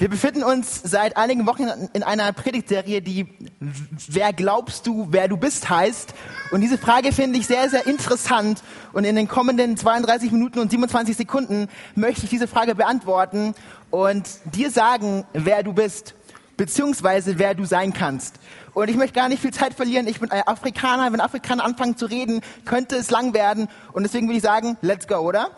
[0.00, 3.26] Wir befinden uns seit einigen Wochen in einer Predigtserie, die
[4.08, 6.14] Wer glaubst du, wer du bist heißt.
[6.52, 8.62] Und diese Frage finde ich sehr, sehr interessant.
[8.94, 13.54] Und in den kommenden 32 Minuten und 27 Sekunden möchte ich diese Frage beantworten
[13.90, 16.14] und dir sagen, wer du bist,
[16.56, 18.36] beziehungsweise wer du sein kannst.
[18.72, 20.06] Und ich möchte gar nicht viel Zeit verlieren.
[20.06, 21.12] Ich bin Afrikaner.
[21.12, 23.68] Wenn Afrikaner anfangen zu reden, könnte es lang werden.
[23.92, 25.50] Und deswegen würde ich sagen, let's go, oder?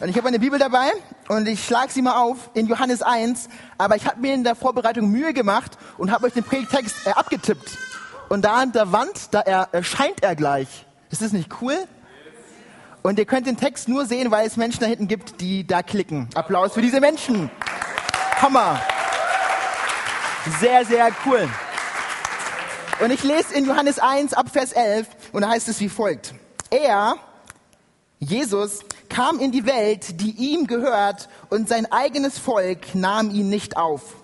[0.00, 0.92] Und ich habe eine Bibel dabei
[1.28, 4.54] und ich schlage sie mal auf in Johannes 1, aber ich habe mir in der
[4.54, 7.78] Vorbereitung Mühe gemacht und habe euch den Predigtext äh, abgetippt.
[8.28, 10.86] Und da an der Wand, da erscheint er gleich.
[11.10, 11.76] Ist das nicht cool?
[13.02, 15.82] Und ihr könnt den Text nur sehen, weil es Menschen da hinten gibt, die da
[15.82, 16.28] klicken.
[16.34, 17.50] Applaus für diese Menschen.
[18.40, 18.80] Hammer.
[20.60, 21.48] Sehr, sehr cool.
[23.00, 26.34] Und ich lese in Johannes 1 ab Vers 11 und da heißt es wie folgt.
[26.70, 27.16] Er,
[28.18, 33.76] Jesus, kam in die Welt, die ihm gehört, und sein eigenes Volk nahm ihn nicht
[33.76, 34.16] auf.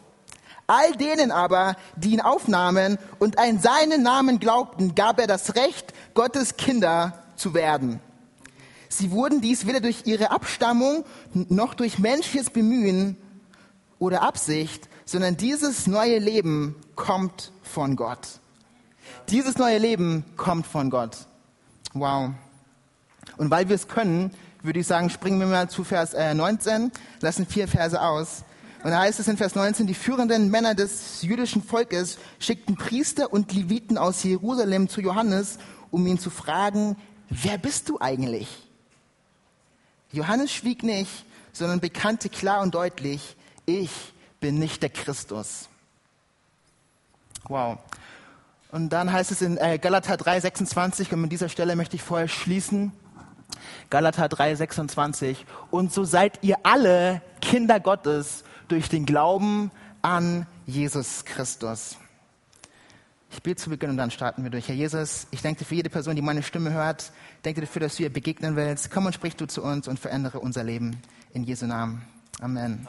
[0.67, 5.93] All denen aber, die ihn aufnahmen und an seinen Namen glaubten, gab er das Recht,
[6.15, 8.01] Gottes Kinder zu werden.
[8.89, 13.17] Sie wurden dies weder durch ihre Abstammung noch durch menschliches Bemühen
[13.99, 18.41] oder Absicht, sondern dieses neue Leben kommt von Gott.
[19.29, 21.17] Dieses neue Leben kommt von Gott.
[21.93, 22.31] Wow.
[23.37, 24.31] Und weil wir es können,
[24.65, 28.45] würde ich sagen, springen wir mal zu Vers 19, äh, lassen vier Verse aus.
[28.83, 33.33] Und da heißt es in Vers 19, die führenden Männer des jüdischen Volkes schickten Priester
[33.33, 35.59] und Leviten aus Jerusalem zu Johannes,
[35.91, 36.97] um ihn zu fragen,
[37.29, 38.49] wer bist du eigentlich?
[40.13, 43.91] Johannes schwieg nicht, sondern bekannte klar und deutlich, ich
[44.41, 45.69] bin nicht der Christus.
[47.49, 47.79] Wow.
[48.71, 52.03] Und dann heißt es in äh, Galater 3, 26, und an dieser Stelle möchte ich
[52.03, 52.93] vorher schließen,
[53.91, 55.47] Galater 3, 26.
[55.71, 59.71] Und so seid ihr alle Kinder Gottes durch den Glauben
[60.03, 61.97] an Jesus Christus.
[63.31, 64.69] Ich bete zu Beginn und dann starten wir durch.
[64.69, 67.03] Herr Jesus, ich danke dir für jede Person, die meine Stimme hört.
[67.37, 68.91] Ich danke dir dafür, dass du ihr begegnen willst.
[68.93, 71.01] Komm und sprich du zu uns und verändere unser Leben.
[71.33, 72.03] In Jesu Namen.
[72.41, 72.87] Amen.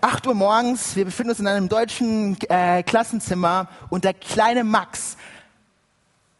[0.00, 5.16] 8 Uhr morgens, wir befinden uns in einem deutschen äh, Klassenzimmer und der kleine Max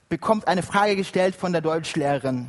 [0.09, 2.49] bekommt eine Frage gestellt von der Deutschlehrerin.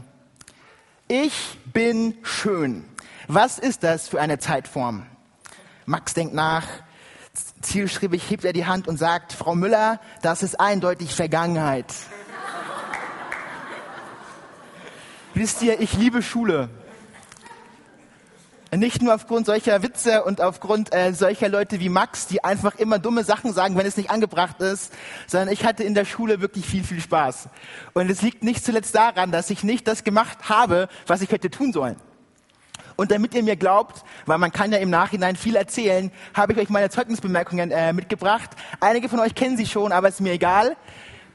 [1.08, 2.84] Ich bin schön.
[3.28, 5.06] Was ist das für eine Zeitform?
[5.86, 6.66] Max denkt nach.
[7.62, 11.94] Zielstrebig hebt er die Hand und sagt, Frau Müller, das ist eindeutig Vergangenheit.
[15.36, 16.70] Wisst ihr, ich liebe Schule.
[18.78, 23.00] Nicht nur aufgrund solcher Witze und aufgrund äh, solcher Leute wie Max, die einfach immer
[23.00, 24.92] dumme Sachen sagen, wenn es nicht angebracht ist,
[25.28, 27.50] sondern ich hatte in der Schule wirklich viel, viel Spaß.
[27.94, 31.50] Und es liegt nicht zuletzt daran, dass ich nicht das gemacht habe, was ich hätte
[31.50, 31.96] tun sollen.
[32.96, 36.60] Und damit ihr mir glaubt, weil man kann ja im Nachhinein viel erzählen, habe ich
[36.60, 38.52] euch meine Zeugnisbemerkungen äh, mitgebracht.
[38.80, 40.76] Einige von euch kennen sie schon, aber ist mir egal.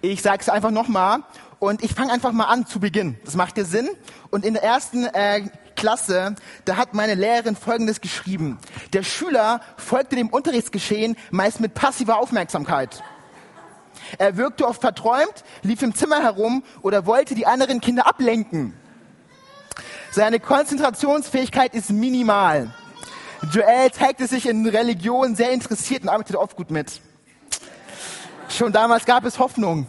[0.03, 1.21] Ich sage es einfach nochmal.
[1.59, 3.19] Und ich fange einfach mal an zu Beginn.
[3.27, 3.91] Das macht dir Sinn.
[4.31, 5.43] Und in der ersten äh,
[5.81, 6.35] Klasse,
[6.67, 8.59] da hat meine Lehrerin Folgendes geschrieben.
[8.93, 13.03] Der Schüler folgte dem Unterrichtsgeschehen meist mit passiver Aufmerksamkeit.
[14.19, 18.75] Er wirkte oft verträumt, lief im Zimmer herum oder wollte die anderen Kinder ablenken.
[20.11, 22.75] Seine Konzentrationsfähigkeit ist minimal.
[23.51, 27.01] Joel zeigte sich in Religion sehr interessiert und arbeitete oft gut mit.
[28.51, 29.87] Schon damals gab es Hoffnung.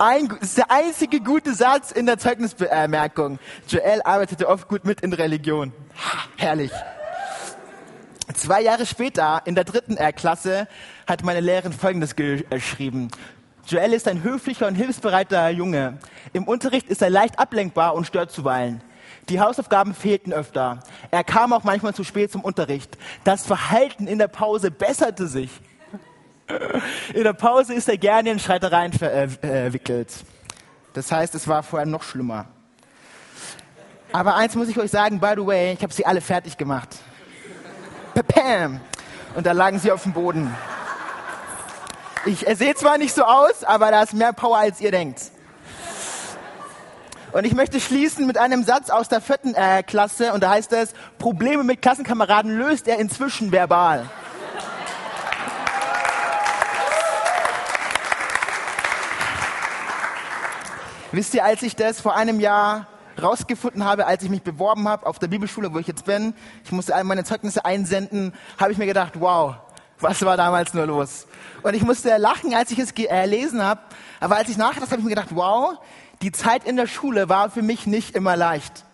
[0.00, 3.40] Ein, das ist der einzige gute Satz in der Zeugnisbemerkung.
[3.68, 5.72] Joel arbeitete oft gut mit in Religion.
[5.96, 6.70] Ha, herrlich.
[8.34, 10.68] Zwei Jahre später, in der dritten R-Klasse,
[11.08, 13.08] hat meine Lehrerin Folgendes geschrieben.
[13.66, 15.98] Joel ist ein höflicher und hilfsbereiter Junge.
[16.32, 18.82] Im Unterricht ist er leicht ablenkbar und stört zuweilen.
[19.28, 20.78] Die Hausaufgaben fehlten öfter.
[21.10, 22.96] Er kam auch manchmal zu spät zum Unterricht.
[23.24, 25.50] Das Verhalten in der Pause besserte sich.
[27.14, 30.12] In der Pause ist er gerne in Streitereien verwickelt.
[30.94, 32.46] Das heißt, es war vorher noch schlimmer.
[34.12, 36.96] Aber eins muss ich euch sagen, by the way, ich habe sie alle fertig gemacht.
[38.26, 38.80] Pam!
[39.34, 40.52] Und da lagen sie auf dem Boden.
[42.24, 45.30] Ich sehe zwar nicht so aus, aber da ist mehr Power, als ihr denkt.
[47.32, 50.72] Und ich möchte schließen mit einem Satz aus der vierten äh, Klasse und da heißt
[50.72, 54.08] es, Probleme mit Klassenkameraden löst er inzwischen verbal.
[61.10, 62.86] Wisst ihr, als ich das vor einem Jahr
[63.20, 66.34] rausgefunden habe, als ich mich beworben habe auf der Bibelschule, wo ich jetzt bin,
[66.64, 69.56] ich musste all meine Zeugnisse einsenden, habe ich mir gedacht, wow,
[70.00, 71.26] was war damals nur los?
[71.62, 73.80] Und ich musste lachen, als ich es gelesen äh, habe,
[74.20, 75.78] aber als ich nachgedacht habe, habe ich mir gedacht, wow,
[76.20, 78.84] die Zeit in der Schule war für mich nicht immer leicht.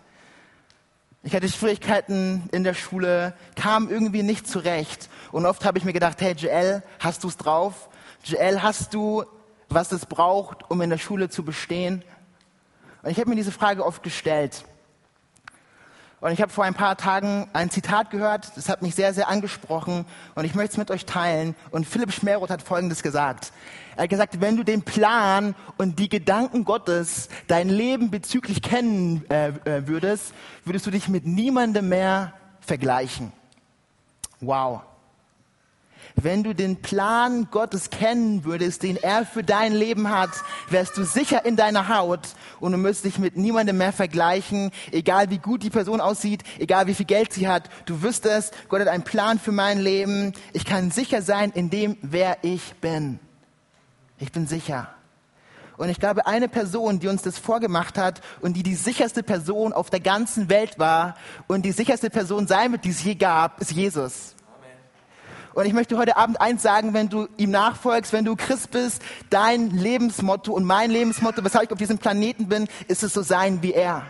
[1.24, 5.08] Ich hatte Schwierigkeiten in der Schule, kam irgendwie nicht zurecht.
[5.32, 7.88] Und oft habe ich mir gedacht, hey Joel, hast du es drauf?
[8.24, 9.24] Joel, hast du,
[9.74, 12.04] was es braucht, um in der Schule zu bestehen?
[13.02, 14.64] Und ich habe mir diese Frage oft gestellt.
[16.20, 19.28] Und ich habe vor ein paar Tagen ein Zitat gehört, das hat mich sehr, sehr
[19.28, 21.54] angesprochen und ich möchte es mit euch teilen.
[21.70, 23.52] Und Philipp Schmeroth hat Folgendes gesagt.
[23.94, 29.28] Er hat gesagt, wenn du den Plan und die Gedanken Gottes, dein Leben bezüglich kennen
[29.28, 30.32] äh, äh würdest,
[30.64, 33.30] würdest du dich mit niemandem mehr vergleichen.
[34.40, 34.80] Wow.
[36.16, 40.30] Wenn du den Plan Gottes kennen würdest, den er für dein Leben hat,
[40.70, 42.20] wärst du sicher in deiner Haut
[42.60, 46.86] und du müsstest dich mit niemandem mehr vergleichen, egal wie gut die Person aussieht, egal
[46.86, 47.68] wie viel Geld sie hat.
[47.86, 50.34] Du wüsstest, Gott hat einen Plan für mein Leben.
[50.52, 53.18] Ich kann sicher sein in dem, wer ich bin.
[54.20, 54.88] Ich bin sicher.
[55.76, 59.72] Und ich glaube, eine Person, die uns das vorgemacht hat und die die sicherste Person
[59.72, 61.16] auf der ganzen Welt war
[61.48, 64.33] und die sicherste Person sein wird, die es je gab, ist Jesus.
[65.54, 69.00] Und ich möchte heute Abend eins sagen, wenn du ihm nachfolgst, wenn du Christ bist,
[69.30, 73.62] dein Lebensmotto und mein Lebensmotto, weshalb ich auf diesem Planeten bin, ist es so sein
[73.62, 74.04] wie er.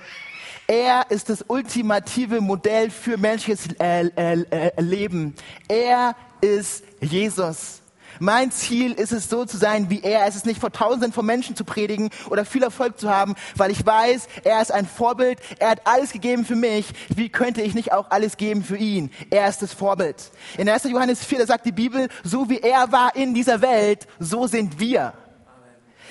[0.67, 5.35] Er ist das ultimative Modell für menschliches äh, äh, äh, Leben.
[5.69, 7.84] Er ist Jesus.
[8.19, 10.27] Mein Ziel ist es, so zu sein wie er.
[10.27, 13.71] Es ist nicht vor Tausenden von Menschen zu predigen oder viel Erfolg zu haben, weil
[13.71, 15.41] ich weiß, er ist ein Vorbild.
[15.59, 16.87] Er hat alles gegeben für mich.
[17.15, 19.11] Wie könnte ich nicht auch alles geben für ihn?
[19.31, 20.31] Er ist das Vorbild.
[20.59, 20.85] In 1.
[20.85, 24.79] Johannes 4, da sagt die Bibel, so wie er war in dieser Welt, so sind
[24.79, 25.13] wir.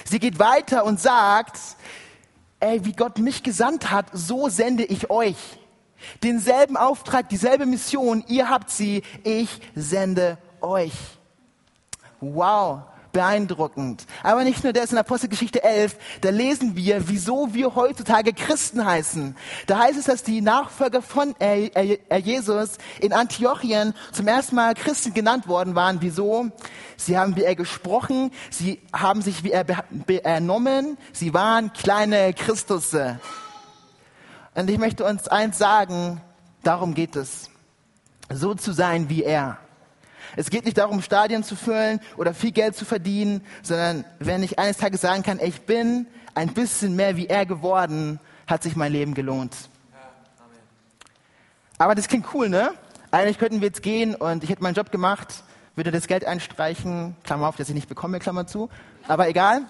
[0.06, 1.58] Sie geht weiter und sagt,
[2.60, 5.38] ey, wie Gott mich gesandt hat, so sende ich euch.
[6.22, 10.94] Denselben Auftrag, dieselbe Mission, ihr habt sie, ich sende euch.
[12.34, 14.06] Wow, beeindruckend.
[14.24, 19.36] Aber nicht nur das, in Apostelgeschichte 11, da lesen wir, wieso wir heutzutage Christen heißen.
[19.68, 21.36] Da heißt es, dass die Nachfolger von
[22.24, 25.98] Jesus in Antiochien zum ersten Mal Christen genannt worden waren.
[26.02, 26.50] Wieso?
[26.98, 33.20] Sie haben wie er gesprochen, sie haben sich wie er benommen, sie waren kleine Christusse.
[34.56, 36.22] Und ich möchte uns eins sagen,
[36.64, 37.50] darum geht es.
[38.32, 39.58] So zu sein wie er.
[40.36, 44.58] Es geht nicht darum, Stadien zu füllen oder viel Geld zu verdienen, sondern wenn ich
[44.58, 48.92] eines Tages sagen kann, ich bin ein bisschen mehr wie er geworden, hat sich mein
[48.92, 49.56] Leben gelohnt.
[51.78, 52.72] Aber das klingt cool, ne?
[53.12, 55.44] Eigentlich könnten wir jetzt gehen und ich hätte meinen Job gemacht,
[55.76, 58.70] würde das Geld einstreichen, Klammer auf, dass ich nicht bekomme, Klammer zu,
[59.08, 59.62] aber egal.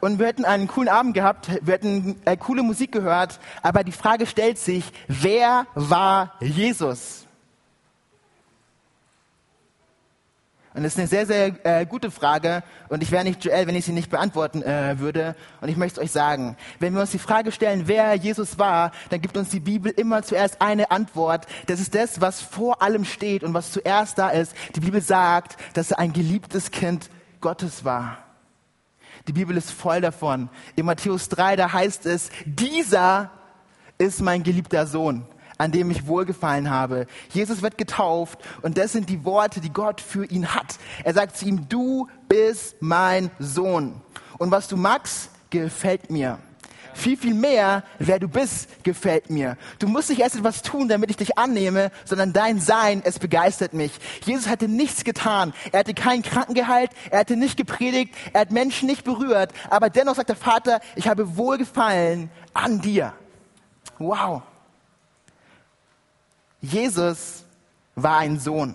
[0.00, 3.92] Und wir hätten einen coolen Abend gehabt, wir hätten äh, coole Musik gehört, aber die
[3.92, 7.27] Frage stellt sich, wer war Jesus?
[10.78, 12.62] Und das ist eine sehr, sehr äh, gute Frage.
[12.88, 15.34] Und ich wäre nicht Joel, wenn ich sie nicht beantworten äh, würde.
[15.60, 16.56] Und ich möchte es euch sagen.
[16.78, 20.22] Wenn wir uns die Frage stellen, wer Jesus war, dann gibt uns die Bibel immer
[20.22, 21.46] zuerst eine Antwort.
[21.66, 24.54] Das ist das, was vor allem steht und was zuerst da ist.
[24.76, 27.10] Die Bibel sagt, dass er ein geliebtes Kind
[27.40, 28.18] Gottes war.
[29.26, 30.48] Die Bibel ist voll davon.
[30.76, 33.32] In Matthäus 3, da heißt es, dieser
[33.98, 35.26] ist mein geliebter Sohn
[35.58, 37.06] an dem ich wohlgefallen habe.
[37.30, 40.78] Jesus wird getauft und das sind die Worte, die Gott für ihn hat.
[41.04, 44.00] Er sagt zu ihm, du bist mein Sohn.
[44.38, 46.38] Und was du magst, gefällt mir.
[46.94, 49.56] Viel, viel mehr, wer du bist, gefällt mir.
[49.78, 53.72] Du musst nicht erst etwas tun, damit ich dich annehme, sondern dein Sein, es begeistert
[53.72, 53.92] mich.
[54.24, 55.52] Jesus hatte nichts getan.
[55.70, 59.90] Er hatte keinen Kranken geheilt, er hatte nicht gepredigt, er hat Menschen nicht berührt, aber
[59.90, 63.12] dennoch sagt der Vater, ich habe Wohlgefallen an dir.
[63.98, 64.42] Wow.
[66.60, 67.44] Jesus
[67.94, 68.74] war ein Sohn.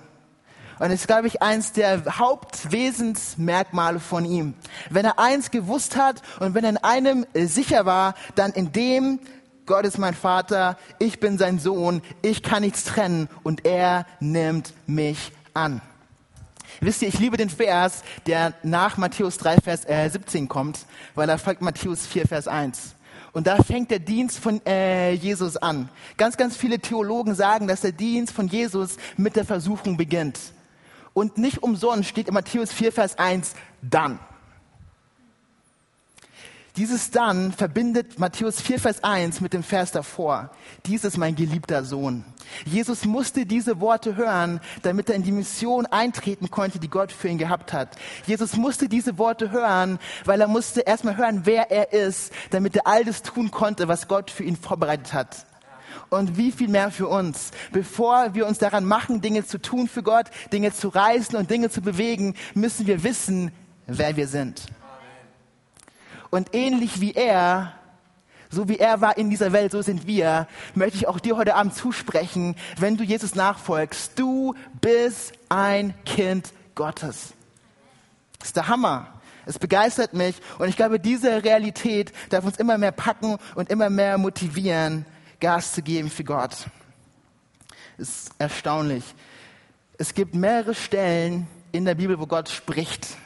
[0.80, 4.54] Und das ist, glaube ich, eins der Hauptwesensmerkmale von ihm.
[4.90, 9.20] Wenn er eins gewusst hat und wenn er in einem sicher war, dann in dem,
[9.66, 14.74] Gott ist mein Vater, ich bin sein Sohn, ich kann nichts trennen und er nimmt
[14.88, 15.82] mich an.
[16.82, 20.86] Wisst ihr, ich liebe den Vers, der nach Matthäus 3, Vers äh, 17 kommt,
[21.16, 22.96] weil er folgt Matthäus 4, Vers 1.
[23.34, 25.90] Und da fängt der Dienst von äh, Jesus an.
[26.18, 30.40] Ganz, ganz viele Theologen sagen, dass der Dienst von Jesus mit der Versuchung beginnt.
[31.14, 34.20] Und nicht umsonst steht in Matthäus 4, Vers 1, dann.
[36.76, 40.50] Dieses dann verbindet Matthäus 4, Vers 1 mit dem Vers davor.
[40.88, 42.26] Dies ist mein geliebter Sohn.
[42.66, 47.28] Jesus musste diese Worte hören, damit er in die Mission eintreten konnte, die Gott für
[47.28, 47.96] ihn gehabt hat.
[48.26, 52.88] Jesus musste diese Worte hören, weil er musste erstmal hören, wer er ist, damit er
[52.88, 55.46] all das tun konnte, was Gott für ihn vorbereitet hat.
[56.10, 57.52] Und wie viel mehr für uns.
[57.72, 61.70] Bevor wir uns daran machen, Dinge zu tun für Gott, Dinge zu reißen und Dinge
[61.70, 63.52] zu bewegen, müssen wir wissen,
[63.86, 64.64] wer wir sind.
[66.34, 67.74] Und ähnlich wie er,
[68.50, 71.54] So wie er war in dieser Welt, so sind wir, möchte ich auch dir heute
[71.54, 74.18] Abend zusprechen, wenn du Jesus nachfolgst.
[74.18, 77.34] Du bist ein Kind Gottes.
[78.40, 79.08] Das ist der Hammer.
[79.46, 83.92] Es begeistert mich und ich glaube, diese Realität darf uns immer mehr packen und immer
[83.92, 85.06] mehr motivieren,
[85.40, 86.68] Gas zu geben für Gott.
[87.98, 89.04] Es ist erstaunlich.
[89.98, 93.18] Es gibt mehrere Stellen in der Bibel, wo Gott spricht,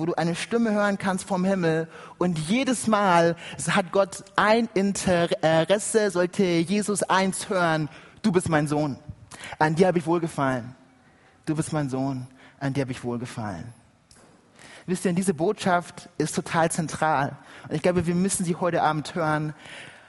[0.00, 3.36] wo du eine Stimme hören kannst vom Himmel und jedes Mal
[3.68, 7.90] hat Gott ein Interesse, sollte Jesus eins hören,
[8.22, 8.98] du bist mein Sohn,
[9.58, 10.74] an dir habe ich wohlgefallen.
[11.44, 12.26] Du bist mein Sohn,
[12.60, 13.74] an dir habe ich wohlgefallen.
[14.86, 17.36] Wisst ihr, diese Botschaft ist total zentral.
[17.68, 19.52] Und ich glaube, wir müssen sie heute Abend hören,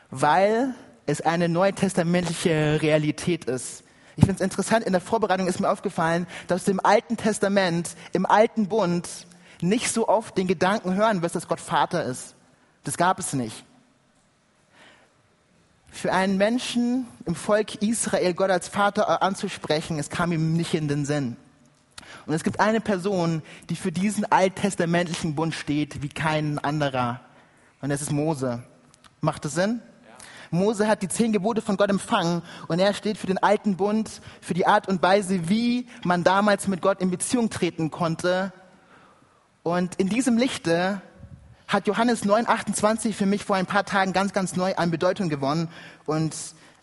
[0.10, 0.74] weil
[1.06, 3.84] es eine neutestamentliche Realität ist.
[4.16, 8.26] Ich finde es interessant, in der Vorbereitung ist mir aufgefallen, dass im Alten Testament, im
[8.26, 9.28] Alten Bund,
[9.62, 12.36] nicht so oft den Gedanken hören wirst, dass Gott Vater ist.
[12.84, 13.66] Das gab es nicht.
[15.92, 20.88] Für einen Menschen im Volk Israel Gott als Vater anzusprechen, es kam ihm nicht in
[20.88, 21.36] den Sinn.
[22.26, 27.20] Und es gibt eine Person, die für diesen alttestamentlichen Bund steht wie kein anderer.
[27.82, 28.64] Und das ist Mose.
[29.20, 29.82] Macht das Sinn?
[30.52, 34.22] Mose hat die zehn Gebote von Gott empfangen und er steht für den alten Bund,
[34.42, 38.52] für die Art und Weise, wie man damals mit Gott in Beziehung treten konnte.
[39.64, 41.02] Und in diesem Lichte
[41.68, 45.70] hat Johannes 9,28 für mich vor ein paar Tagen ganz, ganz neu an Bedeutung gewonnen.
[46.06, 46.36] Und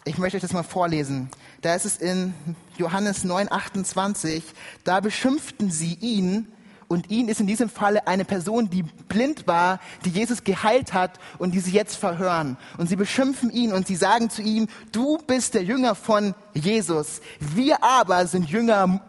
[0.04, 1.28] ich möchte euch das mal vorlesen.
[1.60, 2.34] Da ist es in
[2.76, 4.42] Johannes 9,28.
[4.84, 6.46] Da beschimpften sie ihn,
[6.88, 11.18] und ihn ist in diesem Falle eine Person, die blind war, die Jesus geheilt hat
[11.38, 12.56] und die sie jetzt verhören.
[12.78, 17.20] Und sie beschimpfen ihn und sie sagen zu ihm, du bist der Jünger von Jesus.
[17.40, 19.02] Wir aber sind Jünger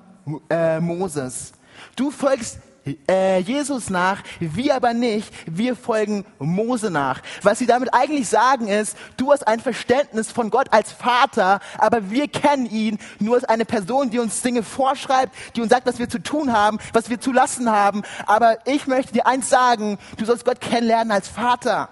[0.50, 1.54] äh, Moses.
[1.96, 2.60] Du folgst
[3.08, 7.22] äh, Jesus nach, wir aber nicht, wir folgen Mose nach.
[7.42, 12.10] Was sie damit eigentlich sagen ist, du hast ein Verständnis von Gott als Vater, aber
[12.10, 16.00] wir kennen ihn nur als eine Person, die uns Dinge vorschreibt, die uns sagt, was
[16.00, 18.04] wir zu tun haben, was wir zu lassen haben.
[18.26, 21.90] Aber ich möchte dir eins sagen, du sollst Gott kennenlernen als Vater.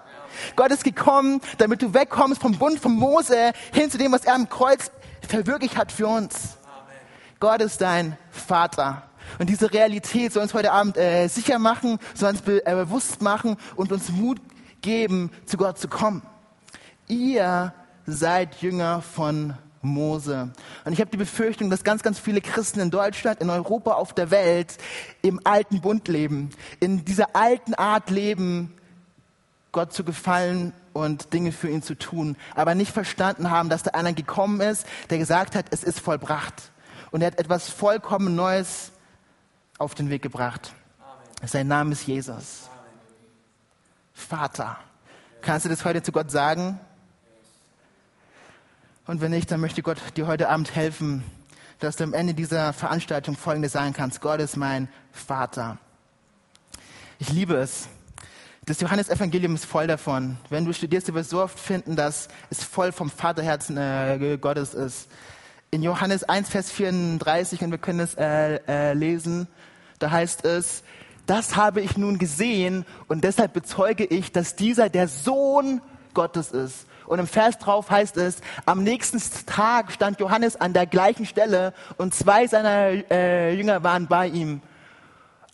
[0.56, 4.34] Gott ist gekommen, damit du wegkommst vom Bund von Mose hin zu dem, was er
[4.34, 4.90] am Kreuz
[5.26, 6.58] verwirklicht hat für uns.
[7.40, 9.07] Gott ist dein Vater.
[9.38, 13.22] Und diese Realität soll uns heute Abend äh, sicher machen, soll uns be äh, bewusst
[13.22, 14.40] machen und uns Mut
[14.80, 16.22] geben, zu Gott zu kommen.
[17.08, 17.72] Ihr
[18.06, 20.50] seid Jünger von Mose.
[20.84, 24.12] Und ich habe die Befürchtung, dass ganz, ganz viele Christen in Deutschland, in Europa, auf
[24.12, 24.76] der Welt
[25.22, 28.74] im alten Bund leben, in dieser alten Art leben,
[29.72, 33.92] Gott zu gefallen und Dinge für ihn zu tun, aber nicht verstanden haben, dass da
[33.92, 36.72] einer gekommen ist, der gesagt hat, es ist vollbracht.
[37.10, 38.92] Und er hat etwas vollkommen Neues
[39.78, 40.74] auf den Weg gebracht.
[41.00, 41.48] Amen.
[41.48, 42.68] Sein Name ist Jesus.
[42.70, 42.78] Amen.
[44.12, 44.78] Vater.
[45.40, 46.78] Kannst du das heute zu Gott sagen?
[49.06, 51.24] Und wenn nicht, dann möchte Gott dir heute Abend helfen,
[51.78, 54.20] dass du am Ende dieser Veranstaltung Folgendes sagen kannst.
[54.20, 55.78] Gott ist mein Vater.
[57.18, 57.88] Ich liebe es.
[58.66, 60.36] Das Johannesevangelium ist voll davon.
[60.50, 64.74] Wenn du studierst, wirst du so oft finden, dass es voll vom Vaterherzen äh, Gottes
[64.74, 65.08] ist.
[65.70, 69.48] In Johannes 1, Vers 34, und wir können es äh, äh, lesen,
[69.98, 70.82] da heißt es,
[71.26, 75.82] das habe ich nun gesehen und deshalb bezeuge ich, dass dieser der Sohn
[76.14, 76.86] Gottes ist.
[77.06, 81.72] Und im Vers drauf heißt es, am nächsten Tag stand Johannes an der gleichen Stelle
[81.96, 84.60] und zwei seiner äh, Jünger waren bei ihm.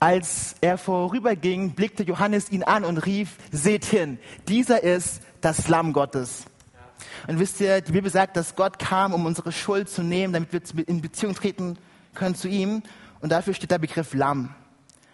[0.00, 5.92] Als er vorüberging, blickte Johannes ihn an und rief, seht hin, dieser ist das Lamm
[5.92, 6.44] Gottes.
[7.26, 10.52] Und wisst ihr, die Bibel sagt, dass Gott kam, um unsere Schuld zu nehmen, damit
[10.76, 11.78] wir in Beziehung treten
[12.14, 12.82] können zu ihm.
[13.24, 14.54] Und dafür steht der Begriff Lamm.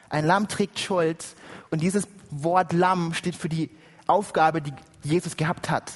[0.09, 1.25] Ein Lamm trägt Schuld.
[1.71, 3.71] Und dieses Wort Lamm steht für die
[4.09, 4.73] Aufgabe, die
[5.05, 5.93] Jesus gehabt hat.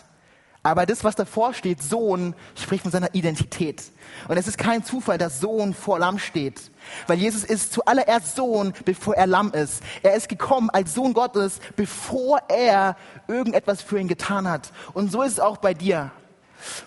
[0.63, 3.83] Aber das, was davor steht, Sohn, spricht von seiner Identität.
[4.29, 6.71] Und es ist kein Zufall, dass Sohn vor Lamm steht.
[7.09, 9.83] Weil Jesus ist zuallererst Sohn, bevor er Lamm ist.
[10.05, 14.71] Er ist gekommen als Sohn Gottes, bevor er irgendetwas für ihn getan hat.
[14.93, 16.13] Und so ist es auch bei dir.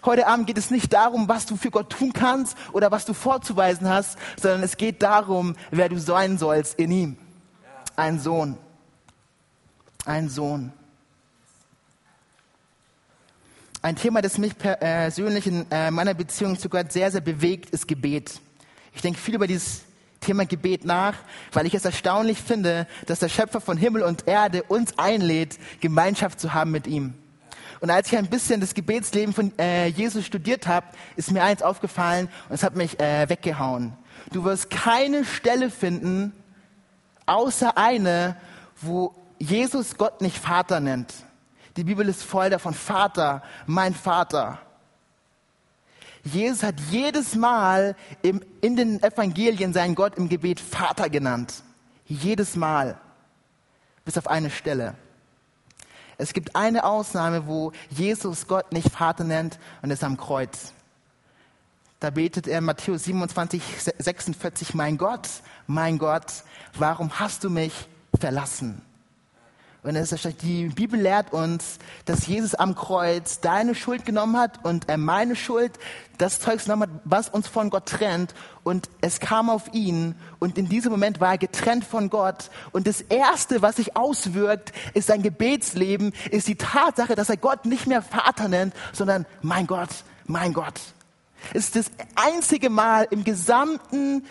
[0.05, 3.13] Heute Abend geht es nicht darum, was du für Gott tun kannst oder was du
[3.13, 7.17] vorzuweisen hast, sondern es geht darum, wer du sein sollst in ihm.
[7.95, 8.57] Ein Sohn.
[10.05, 10.71] Ein Sohn.
[13.81, 17.87] Ein Thema, das mich persönlich in äh, meiner Beziehung zu Gott sehr, sehr bewegt, ist
[17.87, 18.41] Gebet.
[18.93, 19.81] Ich denke viel über dieses
[20.19, 21.15] Thema Gebet nach,
[21.53, 26.39] weil ich es erstaunlich finde, dass der Schöpfer von Himmel und Erde uns einlädt, Gemeinschaft
[26.39, 27.13] zu haben mit ihm.
[27.79, 31.61] Und als ich ein bisschen das Gebetsleben von äh, Jesus studiert habe, ist mir eins
[31.61, 33.93] aufgefallen und es hat mich äh, weggehauen.
[34.31, 36.33] Du wirst keine Stelle finden,
[37.25, 38.35] außer eine,
[38.81, 41.13] wo Jesus Gott nicht Vater nennt.
[41.75, 44.59] Die Bibel ist voll davon, Vater, mein Vater.
[46.23, 51.63] Jesus hat jedes Mal im, in den Evangelien seinen Gott im Gebet Vater genannt.
[52.05, 52.97] Jedes Mal.
[54.03, 54.95] Bis auf eine Stelle.
[56.17, 60.73] Es gibt eine Ausnahme, wo Jesus Gott nicht Vater nennt und ist am Kreuz.
[61.99, 63.61] Da betet er in Matthäus 27,
[63.97, 65.27] 46, mein Gott,
[65.65, 66.43] mein Gott,
[66.75, 67.73] warum hast du mich
[68.19, 68.81] verlassen?
[69.87, 74.89] Und ist, die Bibel lehrt uns, dass Jesus am Kreuz deine Schuld genommen hat und
[74.89, 75.71] er meine Schuld,
[76.17, 78.33] das Zeug genommen hat, was uns von Gott trennt.
[78.63, 82.49] Und es kam auf ihn und in diesem Moment war er getrennt von Gott.
[82.73, 87.65] Und das Erste, was sich auswirkt, ist sein Gebetsleben, ist die Tatsache, dass er Gott
[87.65, 89.89] nicht mehr Vater nennt, sondern mein Gott,
[90.25, 90.81] mein Gott.
[91.53, 94.25] Es ist das einzige Mal im gesamten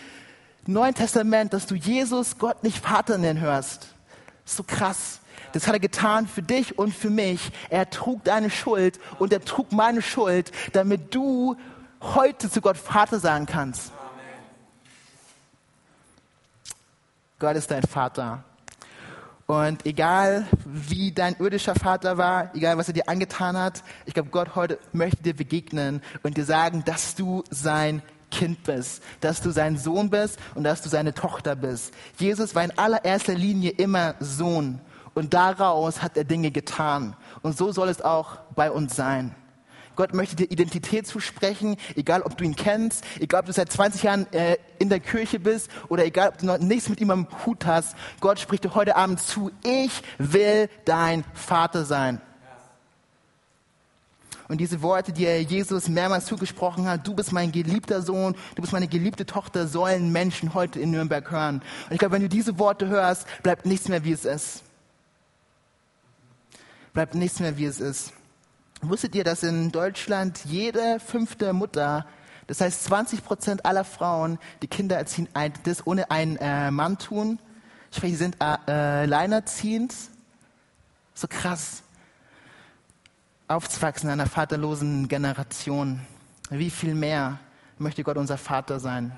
[0.67, 3.89] Neuen Testament, dass du Jesus Gott nicht Vater nennen hörst.
[4.45, 5.21] So krass.
[5.53, 7.51] Das hat er getan für dich und für mich.
[7.71, 11.57] Er trug deine Schuld und er trug meine Schuld, damit du
[12.01, 13.93] heute zu Gott Vater sagen kannst.
[17.39, 18.45] Gott ist dein Vater.
[19.47, 24.31] Und egal wie dein irdischer Vater war, egal was er dir angetan hat, ich glaube,
[24.31, 29.51] Gott heute möchte dir begegnen und dir sagen, dass du sein Kind bist, dass du
[29.51, 31.95] sein Sohn bist und dass du seine Tochter bist.
[32.19, 34.81] Jesus war in allererster Linie immer Sohn.
[35.17, 37.17] Und daraus hat er Dinge getan.
[37.41, 39.35] Und so soll es auch bei uns sein.
[39.97, 44.03] Gott möchte dir Identität zusprechen, egal ob du ihn kennst, egal ob du seit 20
[44.03, 47.29] Jahren äh, in der Kirche bist oder egal ob du noch nichts mit ihm am
[47.47, 47.97] Hut hast.
[48.21, 52.21] Gott spricht dir heute Abend zu, ich will dein Vater sein.
[54.49, 58.61] Und diese Worte, die er Jesus mehrmals zugesprochen hat, du bist mein geliebter Sohn, du
[58.61, 61.63] bist meine geliebte Tochter, sollen Menschen heute in Nürnberg hören.
[61.87, 64.66] Und ich glaube, wenn du diese Worte hörst, bleibt nichts mehr, wie es ist
[66.97, 68.15] bleibt nichts mehr, wie es ist.
[68.81, 72.07] Wusstet ihr, dass in Deutschland jede fünfte Mutter,
[72.47, 75.29] das heißt 20 Prozent aller Frauen, die Kinder erziehen,
[75.65, 77.39] das ohne einen äh, Mann tun?
[77.95, 79.95] Sprich, sie sind äh, alleinerziehend.
[81.13, 81.83] So krass.
[83.47, 86.01] Aufzuwachsen in einer vaterlosen Generation.
[86.49, 87.39] Wie viel mehr
[87.77, 89.13] möchte Gott unser Vater sein?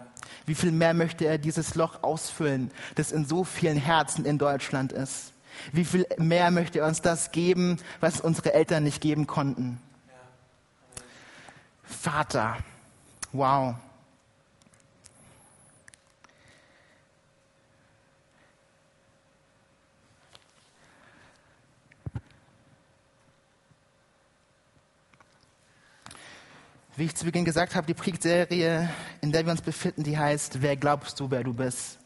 [0.47, 4.91] Wie viel mehr möchte er dieses Loch ausfüllen, das in so vielen Herzen in Deutschland
[4.91, 5.33] ist?
[5.73, 9.81] Wie viel mehr möchte er uns das geben, was unsere Eltern nicht geben konnten?
[11.83, 12.59] Vater.
[13.33, 13.75] Wow.
[26.99, 28.91] Wie ich zu Beginn gesagt habe, die Predigtserie,
[29.21, 32.01] in der wir uns befinden, die heißt, wer glaubst du, wer du bist?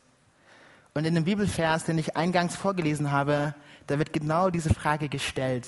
[0.95, 3.55] Und in dem Bibelvers, den ich eingangs vorgelesen habe,
[3.87, 5.67] da wird genau diese Frage gestellt.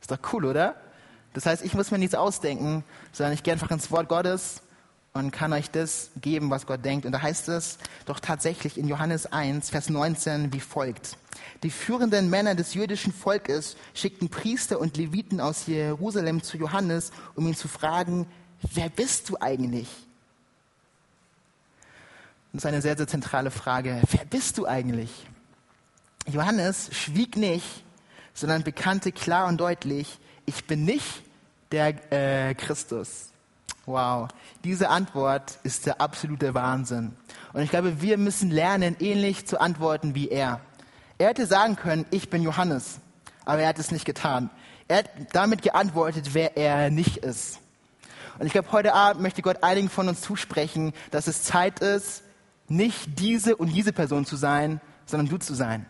[0.00, 0.76] Ist doch cool, oder?
[1.32, 4.62] Das heißt, ich muss mir nichts ausdenken, sondern ich gehe einfach ins Wort Gottes
[5.14, 7.06] und kann euch das geben, was Gott denkt.
[7.06, 11.16] Und da heißt es doch tatsächlich in Johannes 1, Vers 19 wie folgt.
[11.62, 17.46] Die führenden Männer des jüdischen Volkes schickten Priester und Leviten aus Jerusalem zu Johannes, um
[17.46, 18.26] ihn zu fragen,
[18.74, 19.88] wer bist du eigentlich?
[22.58, 24.02] Ist eine sehr, sehr zentrale Frage.
[24.10, 25.28] Wer bist du eigentlich?
[26.26, 27.84] Johannes schwieg nicht,
[28.34, 31.22] sondern bekannte klar und deutlich, ich bin nicht
[31.70, 33.28] der äh, Christus.
[33.86, 34.26] Wow,
[34.64, 37.12] diese Antwort ist der absolute Wahnsinn.
[37.52, 40.60] Und ich glaube, wir müssen lernen, ähnlich zu antworten wie er.
[41.18, 42.98] Er hätte sagen können, ich bin Johannes,
[43.44, 44.50] aber er hat es nicht getan.
[44.88, 47.60] Er hat damit geantwortet, wer er nicht ist.
[48.40, 52.24] Und ich glaube, heute Abend möchte Gott einigen von uns zusprechen, dass es Zeit ist,
[52.68, 55.86] nicht diese und diese Person zu sein, sondern du zu sein.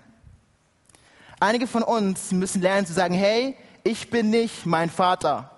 [1.41, 5.51] Einige von uns müssen lernen zu sagen, hey, ich bin nicht mein Vater.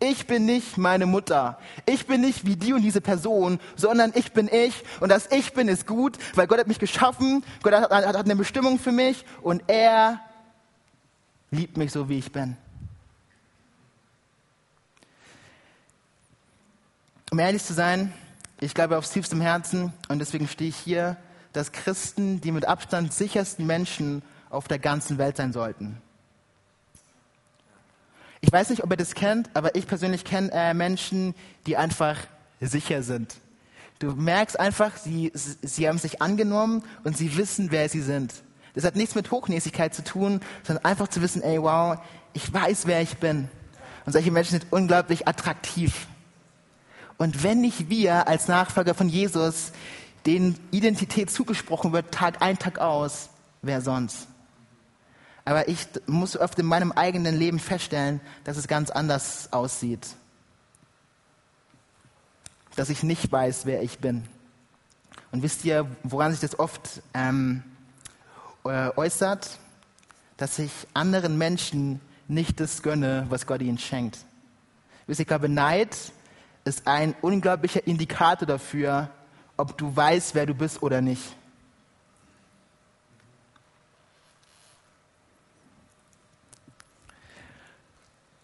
[0.00, 1.58] Ich bin nicht meine Mutter.
[1.84, 4.84] Ich bin nicht wie die und diese Person, sondern ich bin ich.
[5.00, 7.44] Und das Ich bin ist gut, weil Gott hat mich geschaffen.
[7.62, 10.20] Gott hat, hat, hat eine Bestimmung für mich und er
[11.50, 12.56] liebt mich so, wie ich bin.
[17.30, 18.12] Um ehrlich zu sein,
[18.60, 21.16] ich glaube aufs tiefstem Herzen, und deswegen stehe ich hier,
[21.52, 26.00] dass Christen die mit Abstand sichersten Menschen auf der ganzen Welt sein sollten.
[28.40, 31.34] Ich weiß nicht, ob ihr das kennt, aber ich persönlich kenne äh, Menschen,
[31.66, 32.18] die einfach
[32.60, 33.34] sicher sind.
[33.98, 38.32] Du merkst einfach, sie, sie haben sich angenommen und sie wissen, wer sie sind.
[38.74, 41.98] Das hat nichts mit Hochnäsigkeit zu tun, sondern einfach zu wissen, ey, wow,
[42.32, 43.48] ich weiß, wer ich bin.
[44.06, 46.06] Und solche Menschen sind unglaublich attraktiv.
[47.18, 49.72] Und wenn nicht wir als Nachfolger von Jesus,
[50.24, 53.28] denen Identität zugesprochen wird, Tag ein, Tag aus,
[53.60, 54.28] wer sonst?
[55.44, 60.06] Aber ich muss oft in meinem eigenen Leben feststellen, dass es ganz anders aussieht.
[62.76, 64.24] Dass ich nicht weiß, wer ich bin.
[65.32, 67.62] Und wisst ihr, woran sich das oft ähm,
[68.64, 69.58] äh, äußert?
[70.36, 74.18] Dass ich anderen Menschen nicht das gönne, was Gott ihnen schenkt.
[75.06, 75.96] Wisst ihr, ich glaube, Neid
[76.68, 79.10] ist ein unglaublicher Indikator dafür,
[79.56, 81.34] ob du weißt, wer du bist oder nicht.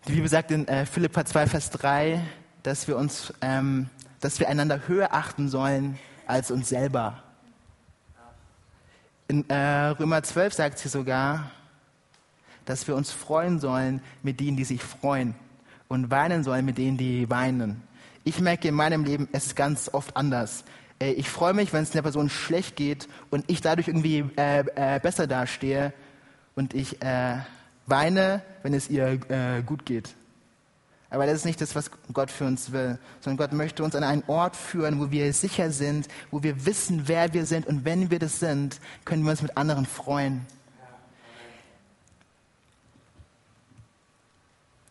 [0.06, 2.20] Die Bibel sagt in äh, Philippa 2, Vers 3,
[2.62, 3.88] dass wir uns, ähm,
[4.20, 7.22] dass wir einander höher achten sollen als uns selber.
[9.28, 11.50] In äh, Römer 12 sagt sie sogar,
[12.64, 15.34] dass wir uns freuen sollen mit denen, die sich freuen
[15.88, 17.82] und weinen sollen mit denen, die weinen.
[18.24, 20.64] Ich merke in meinem Leben, es ist ganz oft anders.
[20.98, 24.64] Äh, ich freue mich, wenn es einer Person schlecht geht und ich dadurch irgendwie äh,
[24.74, 25.92] äh, besser dastehe
[26.54, 27.37] und ich äh,
[27.87, 30.14] weine, wenn es ihr äh, gut geht.
[31.10, 34.02] Aber das ist nicht das, was Gott für uns will, sondern Gott möchte uns an
[34.02, 37.66] einen Ort führen, wo wir sicher sind, wo wir wissen, wer wir sind.
[37.66, 40.44] Und wenn wir das sind, können wir uns mit anderen freuen.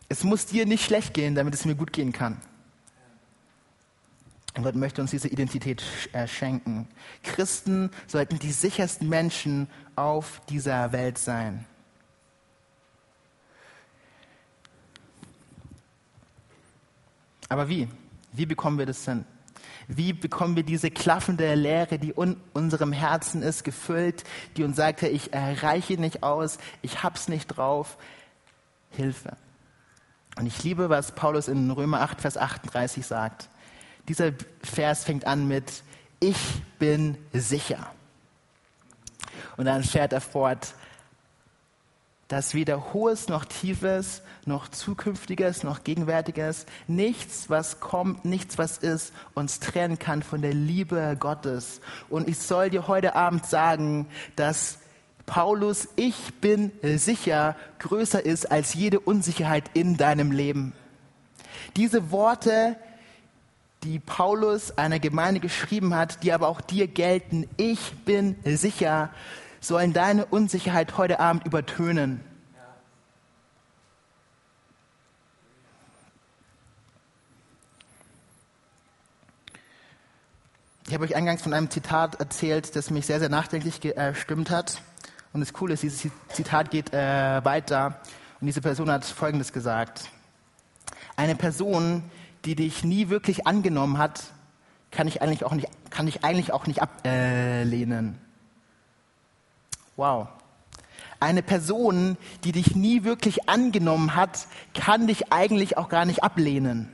[0.08, 2.40] Es muss dir nicht schlecht gehen, damit es mir gut gehen kann.
[4.56, 6.88] Und Gott möchte uns diese Identität äh, schenken.
[7.22, 11.66] Christen sollten die sichersten Menschen auf dieser Welt sein.
[17.48, 17.88] Aber wie?
[18.32, 19.24] Wie bekommen wir das hin?
[19.86, 24.24] Wie bekommen wir diese klaffende Leere, die in unserem Herzen ist, gefüllt,
[24.56, 27.98] die uns sagt, hey, ich erreiche nicht aus, ich hab's nicht drauf.
[28.90, 29.36] Hilfe.
[30.36, 33.48] Und ich liebe, was Paulus in Römer 8, Vers 38 sagt.
[34.08, 35.82] Dieser Vers fängt an mit,
[36.20, 36.36] ich
[36.78, 37.90] bin sicher.
[39.56, 40.74] Und dann fährt er fort,
[42.28, 49.12] dass weder Hohes noch Tiefes, noch Zukünftiges, noch Gegenwärtiges, nichts, was kommt, nichts, was ist,
[49.34, 51.80] uns trennen kann von der Liebe Gottes.
[52.08, 54.78] Und ich soll dir heute Abend sagen, dass
[55.26, 60.72] Paulus, ich bin sicher, größer ist als jede Unsicherheit in deinem Leben.
[61.76, 62.76] Diese Worte,
[63.84, 69.10] die Paulus einer Gemeinde geschrieben hat, die aber auch dir gelten, ich bin sicher,
[69.60, 72.20] sollen deine Unsicherheit heute Abend übertönen.
[80.86, 84.82] Ich habe euch eingangs von einem Zitat erzählt, das mich sehr, sehr nachdenklich gestimmt hat.
[85.32, 88.00] Und das Coole ist, dieses Zitat geht äh, weiter.
[88.40, 90.10] Und diese Person hat Folgendes gesagt.
[91.16, 92.02] Eine Person,
[92.44, 94.22] die dich nie wirklich angenommen hat,
[94.90, 98.18] kann ich eigentlich auch nicht, kann ich eigentlich auch nicht ablehnen.
[99.96, 100.28] Wow.
[101.20, 106.92] Eine Person, die dich nie wirklich angenommen hat, kann dich eigentlich auch gar nicht ablehnen.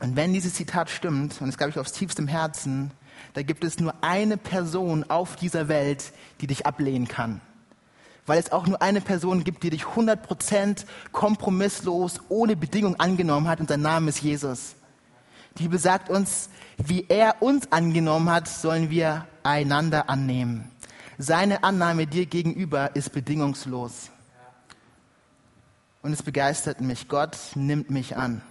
[0.00, 2.92] Und wenn dieses Zitat stimmt, und das glaube ich aufs tiefstem Herzen,
[3.34, 7.40] da gibt es nur eine Person auf dieser Welt, die dich ablehnen kann.
[8.28, 13.58] Weil es auch nur eine Person gibt, die dich 100% kompromisslos, ohne Bedingung angenommen hat
[13.58, 14.76] und sein Name ist Jesus.
[15.56, 20.70] Die besagt uns, wie er uns angenommen hat, sollen wir einander annehmen.
[21.16, 24.10] Seine Annahme dir gegenüber ist bedingungslos.
[26.02, 27.08] Und es begeistert mich.
[27.08, 28.42] Gott nimmt mich an.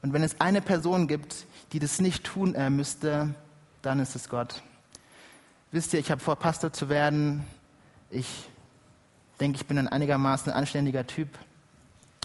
[0.00, 3.34] Und wenn es eine Person gibt, die das nicht tun müsste,
[3.82, 4.62] dann ist es Gott.
[5.74, 7.44] Wisst ihr, ich habe vor, Pastor zu werden.
[8.08, 8.48] Ich
[9.40, 11.28] denke, ich bin ein einigermaßen anständiger Typ.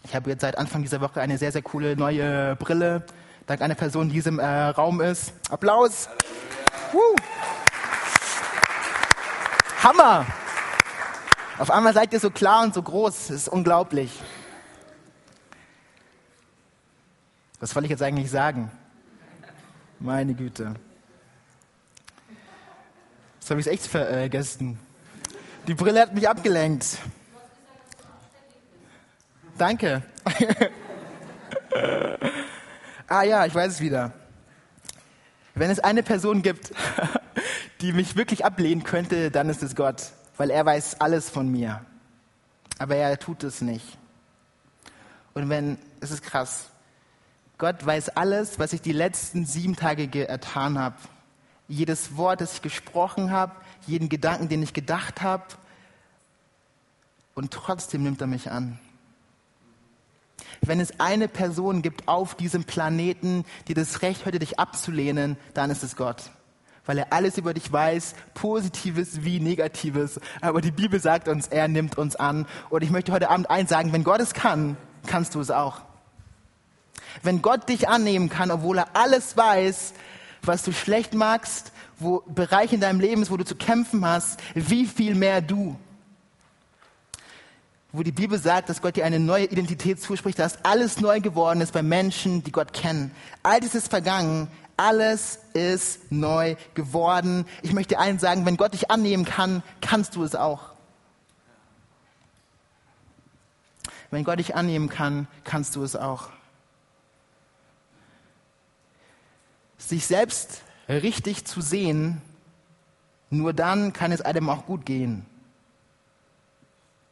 [0.04, 3.04] Ich habe jetzt seit Anfang dieser Woche eine sehr, sehr coole neue Brille,
[3.48, 5.34] dank einer Person, die in diesem äh, Raum ist.
[5.50, 6.10] Applaus!
[9.82, 10.28] Hammer!
[11.58, 13.30] Auf einmal seid ihr so klar und so groß.
[13.30, 14.22] Das ist unglaublich.
[17.60, 18.70] Was soll ich jetzt eigentlich sagen?
[20.00, 20.76] Meine Güte.
[23.50, 24.78] Das habe ich echt vergessen.
[25.66, 27.00] Die Brille hat mich abgelenkt.
[29.58, 30.04] Danke.
[33.08, 34.12] ah ja, ich weiß es wieder.
[35.56, 36.72] Wenn es eine Person gibt,
[37.82, 41.84] die mich wirklich ablehnen könnte, dann ist es Gott, weil er weiß alles von mir.
[42.78, 43.98] Aber er tut es nicht.
[45.34, 46.66] Und wenn, es ist krass,
[47.58, 50.98] Gott weiß alles, was ich die letzten sieben Tage getan habe.
[51.70, 53.54] Jedes Wort, das ich gesprochen habe,
[53.88, 55.46] jeden Gedanken, den ich gedacht habe.
[57.36, 58.78] Und trotzdem nimmt er mich an.
[60.62, 65.70] Wenn es eine Person gibt auf diesem Planeten, die das Recht hätte, dich abzulehnen, dann
[65.70, 66.32] ist es Gott.
[66.90, 70.20] weil er alles über dich weiß, positives wie negatives.
[70.42, 72.48] Aber die Bibel sagt uns, er nimmt uns an.
[72.72, 75.82] Und ich möchte heute Abend eins sagen, wenn Gott es kann, kannst du es auch.
[77.22, 79.94] Wenn Gott dich annehmen kann, obwohl er alles weiß,
[80.42, 84.40] was du schlecht magst, wo Bereich in deinem Leben ist, wo du zu kämpfen hast,
[84.56, 85.78] wie viel mehr du.
[87.92, 91.62] Wo die Bibel sagt, dass Gott dir eine neue Identität zuspricht, dass alles neu geworden
[91.62, 93.12] ist bei Menschen, die Gott kennen.
[93.42, 94.48] All das ist vergangen,
[94.78, 97.46] alles ist neu geworden.
[97.64, 100.70] Ich möchte eins sagen, wenn Gott dich annehmen kann, kannst du es auch.
[104.12, 106.30] Wenn Gott dich annehmen kann, kannst du es auch.
[109.80, 112.22] Sich selbst richtig zu sehen,
[113.32, 115.26] nur dann kann es einem auch gut gehen.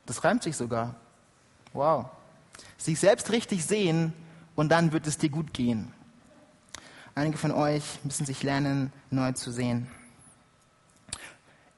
[0.06, 0.96] Das reimt sich sogar.
[1.74, 2.06] Wow.
[2.78, 4.14] Sich selbst richtig sehen
[4.56, 5.92] und dann wird es dir gut gehen.
[7.16, 9.88] Einige von euch müssen sich lernen, neu zu sehen.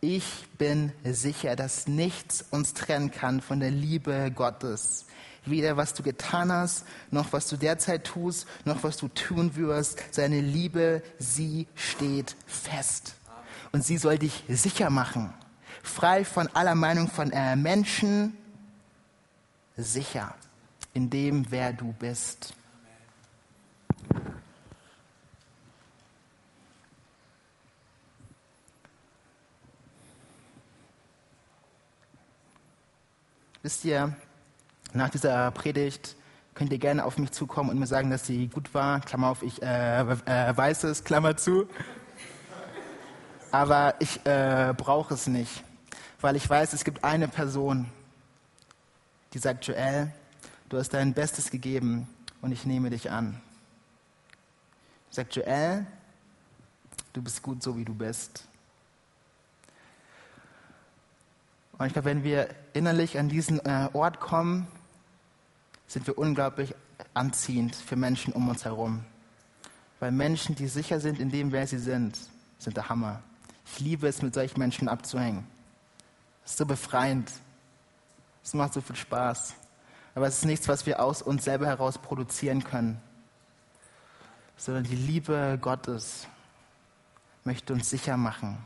[0.01, 5.05] Ich bin sicher, dass nichts uns trennen kann von der Liebe Gottes.
[5.45, 9.99] Weder was du getan hast, noch was du derzeit tust, noch was du tun wirst.
[10.11, 13.15] Seine Liebe, sie steht fest.
[13.71, 15.33] Und sie soll dich sicher machen.
[15.83, 18.35] Frei von aller Meinung von äh, Menschen.
[19.77, 20.35] Sicher
[20.93, 22.53] in dem, wer du bist.
[33.61, 34.15] Wisst ihr,
[34.93, 36.15] nach dieser Predigt
[36.55, 38.99] könnt ihr gerne auf mich zukommen und mir sagen, dass sie gut war.
[39.01, 41.67] Klammer auf, ich äh, äh, weiß es, Klammer zu.
[43.51, 45.63] Aber ich äh, brauche es nicht,
[46.21, 47.89] weil ich weiß, es gibt eine Person,
[49.33, 50.11] die sagt, Joel,
[50.69, 52.07] du hast dein Bestes gegeben
[52.41, 53.41] und ich nehme dich an.
[55.09, 55.87] Sagt Joel,
[57.13, 58.43] du bist gut so, wie du bist.
[61.77, 64.67] Und ich glaube, wenn wir innerlich an diesen äh, Ort kommen,
[65.89, 66.73] sind wir unglaublich
[67.13, 69.03] anziehend für Menschen um uns herum.
[69.99, 72.17] Weil Menschen, die sicher sind in dem, wer sie sind,
[72.59, 73.21] sind der Hammer.
[73.65, 75.45] Ich liebe es, mit solchen Menschen abzuhängen.
[76.45, 77.29] Es ist so befreiend.
[78.43, 79.55] Es macht so viel Spaß.
[80.15, 83.01] Aber es ist nichts, was wir aus uns selber heraus produzieren können.
[84.55, 86.27] Sondern die Liebe Gottes
[87.43, 88.57] möchte uns sicher machen.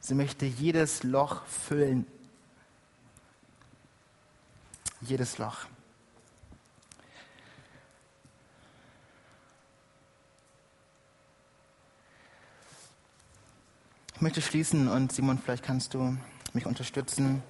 [0.00, 2.06] Sie möchte jedes Loch füllen
[5.02, 5.66] jedes Loch.
[14.22, 16.16] Ich möchte schließen und Simon, vielleicht kannst du
[16.52, 17.42] mich unterstützen.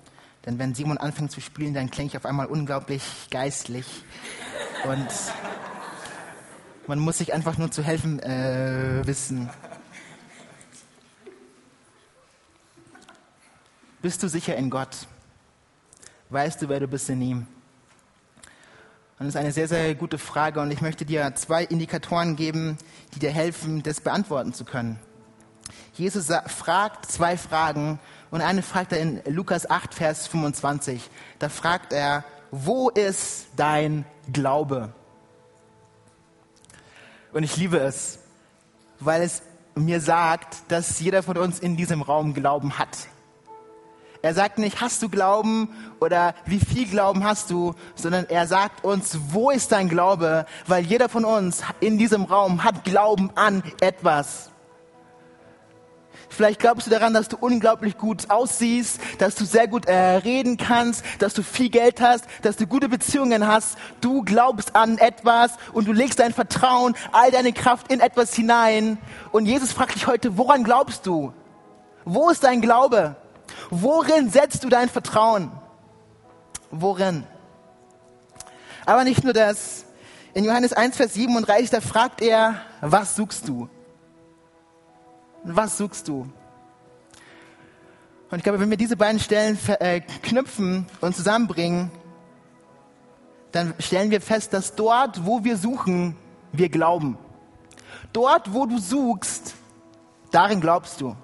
[0.46, 3.84] Denn wenn Simon anfängt zu spielen, dann klinge ich auf einmal unglaublich geistlich.
[4.84, 5.06] Und
[6.86, 9.50] man muss sich einfach nur zu helfen äh, wissen.
[14.00, 15.06] Bist du sicher in Gott?
[16.30, 17.38] Weißt du, wer du bist in ihm?
[19.18, 22.78] Und das ist eine sehr, sehr gute Frage und ich möchte dir zwei Indikatoren geben,
[23.14, 24.98] die dir helfen, das beantworten zu können.
[25.94, 27.98] Jesus fragt zwei Fragen
[28.30, 31.10] und eine fragt er in Lukas 8, Vers 25.
[31.38, 34.92] Da fragt er, wo ist dein Glaube?
[37.32, 38.18] Und ich liebe es,
[39.00, 39.42] weil es
[39.74, 43.08] mir sagt, dass jeder von uns in diesem Raum Glauben hat.
[44.24, 48.84] Er sagt nicht, hast du Glauben oder wie viel Glauben hast du, sondern er sagt
[48.84, 50.46] uns, wo ist dein Glaube?
[50.68, 54.51] Weil jeder von uns in diesem Raum hat Glauben an etwas.
[56.34, 60.56] Vielleicht glaubst du daran, dass du unglaublich gut aussiehst, dass du sehr gut äh, reden
[60.56, 63.76] kannst, dass du viel Geld hast, dass du gute Beziehungen hast.
[64.00, 68.96] Du glaubst an etwas und du legst dein Vertrauen, all deine Kraft in etwas hinein.
[69.30, 71.34] Und Jesus fragt dich heute, woran glaubst du?
[72.06, 73.14] Wo ist dein Glaube?
[73.68, 75.52] Worin setzt du dein Vertrauen?
[76.70, 77.24] Worin?
[78.86, 79.84] Aber nicht nur das.
[80.32, 83.68] In Johannes 1, Vers 37, da fragt er, was suchst du?
[85.44, 86.28] Was suchst du?
[88.30, 91.90] Und ich glaube, wenn wir diese beiden Stellen äh, knüpfen und zusammenbringen,
[93.50, 96.16] dann stellen wir fest, dass dort, wo wir suchen,
[96.52, 97.18] wir glauben.
[98.12, 99.54] Dort, wo du suchst,
[100.30, 101.16] darin glaubst du.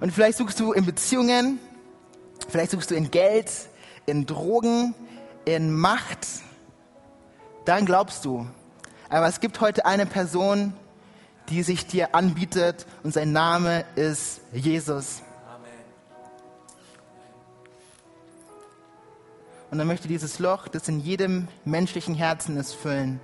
[0.00, 1.58] Und vielleicht suchst du in Beziehungen,
[2.48, 3.50] vielleicht suchst du in Geld,
[4.06, 4.94] in Drogen,
[5.44, 6.26] in Macht.
[7.64, 8.46] Daran glaubst du.
[9.08, 10.74] Aber es gibt heute eine Person,
[11.50, 15.22] die sich dir anbietet und sein Name ist Jesus.
[19.70, 23.20] Und er möchte dieses Loch, das in jedem menschlichen Herzen ist, füllen.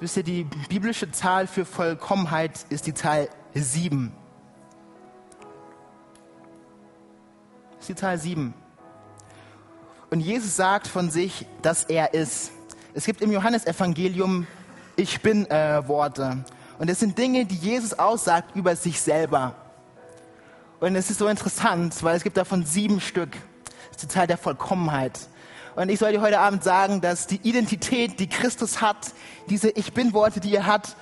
[0.00, 4.12] Wisst ihr, die biblische Zahl für Vollkommenheit ist die Zahl 7.
[7.72, 8.54] Das ist die Zahl 7.
[10.08, 12.50] Und Jesus sagt von sich, dass er ist.
[12.94, 14.46] Es gibt im Johannesevangelium
[14.96, 16.44] Ich bin äh, Worte.
[16.80, 19.54] Und das sind Dinge, die Jesus aussagt über sich selber.
[20.80, 23.32] Und es ist so interessant, weil es gibt davon sieben Stück.
[23.32, 25.20] Das ist die Zahl der Vollkommenheit.
[25.76, 29.12] Und ich soll dir heute Abend sagen, dass die Identität, die Christus hat,
[29.50, 30.96] diese Ich bin-Worte, die er hat,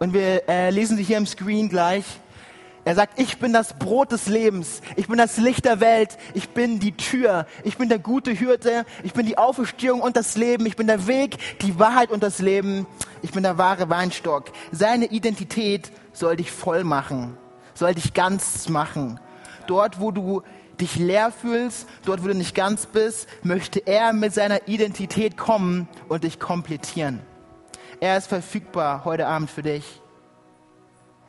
[0.00, 2.04] und wir äh, lesen sie hier im Screen gleich.
[2.88, 6.48] Er sagt, ich bin das Brot des Lebens, ich bin das Licht der Welt, ich
[6.48, 10.64] bin die Tür, ich bin der gute Hürde, ich bin die Auferstehung und das Leben,
[10.64, 12.86] ich bin der Weg, die Wahrheit und das Leben,
[13.20, 14.52] ich bin der wahre Weinstock.
[14.72, 17.36] Seine Identität soll dich voll machen,
[17.74, 19.20] soll dich ganz machen.
[19.66, 20.42] Dort, wo du
[20.80, 25.88] dich leer fühlst, dort, wo du nicht ganz bist, möchte er mit seiner Identität kommen
[26.08, 27.20] und dich komplettieren.
[28.00, 30.00] Er ist verfügbar heute Abend für dich.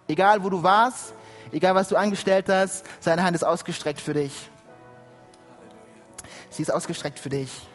[0.07, 1.13] Egal, wo du warst,
[1.51, 4.49] egal, was du angestellt hast, seine Hand ist ausgestreckt für dich.
[6.49, 7.67] Sie ist ausgestreckt für dich.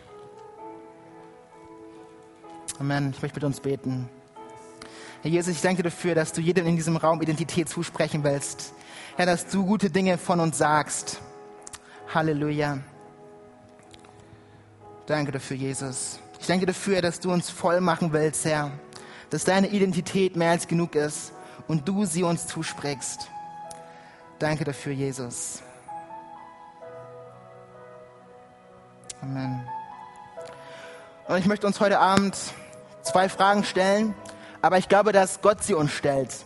[2.78, 3.12] Amen.
[3.14, 4.08] Ich möchte mit uns beten.
[5.22, 8.74] Herr Jesus, ich danke dafür, dass du jedem in diesem Raum Identität zusprechen willst.
[9.16, 11.20] Herr, dass du gute Dinge von uns sagst.
[12.12, 12.78] Halleluja.
[15.06, 16.18] Danke dafür, Jesus.
[16.40, 18.72] Ich danke dafür, dass du uns voll machen willst, Herr.
[19.30, 21.32] Dass deine Identität mehr als genug ist
[21.68, 23.30] und du sie uns zusprichst.
[24.44, 25.62] Danke dafür, Jesus.
[29.22, 29.66] Amen.
[31.26, 32.36] Und ich möchte uns heute Abend
[33.00, 34.14] zwei Fragen stellen,
[34.60, 36.44] aber ich glaube, dass Gott sie uns stellt.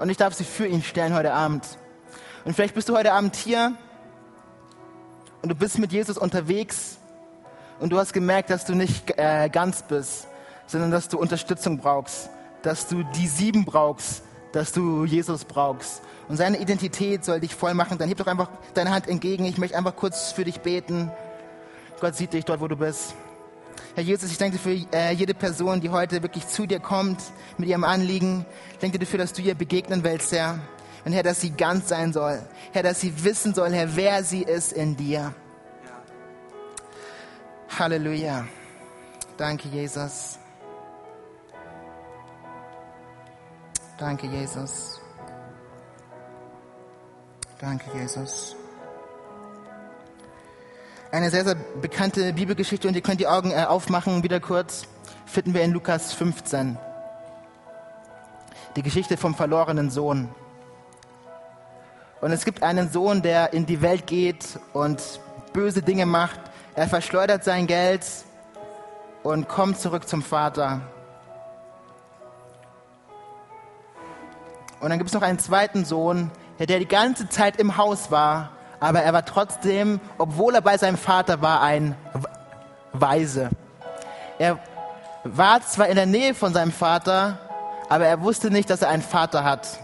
[0.00, 1.64] Und ich darf sie für ihn stellen heute Abend.
[2.44, 3.76] Und vielleicht bist du heute Abend hier
[5.42, 6.98] und du bist mit Jesus unterwegs
[7.78, 10.26] und du hast gemerkt, dass du nicht äh, ganz bist,
[10.66, 12.28] sondern dass du Unterstützung brauchst,
[12.62, 16.02] dass du die sieben brauchst, dass du Jesus brauchst.
[16.28, 17.98] Und seine Identität soll dich voll machen.
[17.98, 19.44] Dann heb doch einfach deine Hand entgegen.
[19.44, 21.10] Ich möchte einfach kurz für dich beten.
[22.00, 23.14] Gott sieht dich dort, wo du bist.
[23.94, 27.20] Herr Jesus, ich danke dir für äh, jede Person, die heute wirklich zu dir kommt
[27.58, 28.46] mit ihrem Anliegen.
[28.72, 30.60] Ich danke dir dafür, dass du ihr begegnen willst, Herr.
[31.04, 32.40] Und Herr, dass sie ganz sein soll.
[32.72, 35.34] Herr, dass sie wissen soll, Herr, wer sie ist in dir.
[37.78, 38.46] Halleluja.
[39.36, 40.38] Danke, Jesus.
[44.00, 44.98] Danke, Jesus.
[47.58, 48.56] Danke, Jesus.
[51.12, 54.86] Eine sehr, sehr bekannte Bibelgeschichte und ihr könnt die Augen äh, aufmachen, wieder kurz,
[55.26, 56.78] finden wir in Lukas 15.
[58.76, 60.30] Die Geschichte vom verlorenen Sohn.
[62.22, 65.20] Und es gibt einen Sohn, der in die Welt geht und
[65.52, 66.40] böse Dinge macht.
[66.74, 68.06] Er verschleudert sein Geld
[69.22, 70.80] und kommt zurück zum Vater.
[74.80, 78.52] Und dann gibt es noch einen zweiten Sohn, der die ganze Zeit im Haus war,
[78.80, 81.94] aber er war trotzdem, obwohl er bei seinem Vater war, ein
[82.92, 83.50] Weise.
[84.38, 84.58] Er
[85.22, 87.38] war zwar in der Nähe von seinem Vater,
[87.90, 89.80] aber er wusste nicht, dass er einen Vater hat.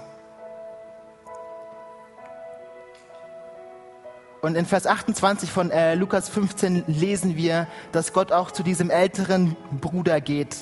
[4.40, 8.90] Und in Vers 28 von äh, Lukas 15 lesen wir, dass Gott auch zu diesem
[8.90, 10.56] älteren Bruder geht.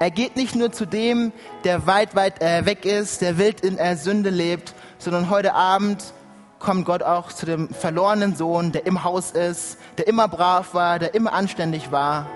[0.00, 1.32] Er geht nicht nur zu dem,
[1.64, 6.12] der weit, weit äh, weg ist, der wild in äh, Sünde lebt, sondern heute Abend
[6.60, 10.98] kommt Gott auch zu dem verlorenen Sohn, der im Haus ist, der immer brav war,
[10.98, 12.26] der immer anständig war.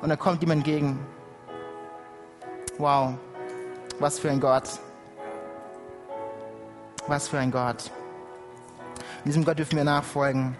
[0.00, 0.98] Und er kommt ihm entgegen.
[2.78, 3.14] Wow,
[3.98, 4.64] was für ein Gott.
[7.06, 7.90] Was für ein Gott.
[9.26, 10.56] Diesem Gott dürfen wir nachfolgen.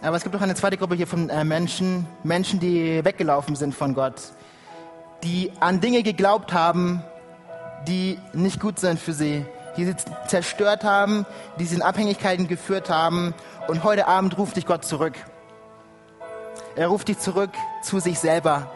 [0.00, 3.74] Aber es gibt auch eine zweite Gruppe hier von äh, Menschen, Menschen, die weggelaufen sind
[3.74, 4.14] von Gott,
[5.24, 7.02] die an Dinge geglaubt haben,
[7.88, 9.44] die nicht gut sind für sie,
[9.76, 9.94] die sie
[10.28, 11.26] zerstört haben,
[11.58, 13.34] die sie in Abhängigkeiten geführt haben.
[13.66, 15.14] Und heute Abend ruft dich Gott zurück.
[16.76, 17.50] Er ruft dich zurück
[17.82, 18.70] zu sich selber.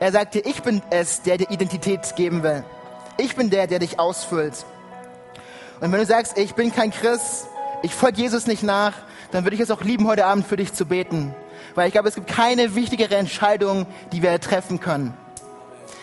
[0.00, 2.62] Er sagt dir, ich bin es, der dir Identität geben will.
[3.16, 4.66] Ich bin der, der dich ausfüllt.
[5.80, 7.46] Und wenn du sagst, ich bin kein Christ,
[7.82, 8.92] ich folge Jesus nicht nach,
[9.30, 11.34] dann würde ich es auch lieben, heute Abend für dich zu beten.
[11.74, 15.14] Weil ich glaube, es gibt keine wichtigere Entscheidung, die wir treffen können.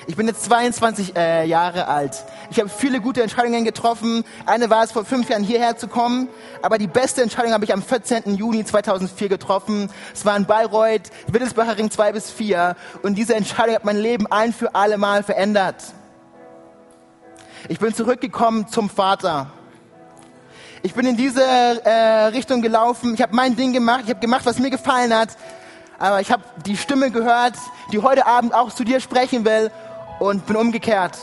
[0.08, 2.26] Ich bin jetzt 22 äh, Jahre alt.
[2.52, 4.24] Ich habe viele gute Entscheidungen getroffen.
[4.46, 6.30] Eine war es, vor fünf Jahren hierher zu kommen.
[6.62, 8.36] Aber die beste Entscheidung habe ich am 14.
[8.36, 9.90] Juni 2004 getroffen.
[10.14, 12.76] Es war in Bayreuth, Wittelsbacher Ring 2 bis 4.
[13.02, 15.84] Und diese Entscheidung hat mein Leben ein für alle Mal verändert.
[17.68, 19.52] Ich bin zurückgekommen zum Vater.
[20.86, 23.16] Ich bin in diese äh, Richtung gelaufen.
[23.16, 24.02] Ich habe mein Ding gemacht.
[24.04, 25.30] Ich habe gemacht, was mir gefallen hat.
[25.98, 27.56] aber ich habe die Stimme gehört,
[27.92, 29.72] die heute Abend auch zu dir sprechen will
[30.20, 31.18] und bin umgekehrt.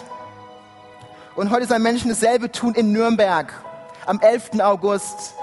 [1.37, 3.53] Und heute sollen Menschen dasselbe tun in Nürnberg
[4.05, 4.59] am 11.
[4.59, 5.35] August.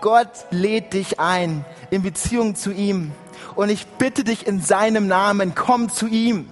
[0.00, 3.10] Gott lädt dich ein in Beziehung zu ihm.
[3.56, 6.48] Und ich bitte dich in seinem Namen, komm zu ihm.